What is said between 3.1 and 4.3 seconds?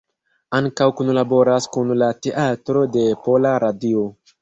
Pola Radio.